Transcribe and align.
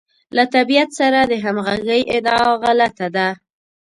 له 0.35 0.43
طبیعت 0.55 0.89
سره 0.99 1.19
د 1.31 1.33
همغږۍ 1.43 2.01
ادعا 2.17 2.43
غلطه 2.63 3.07
ده. 3.15 3.27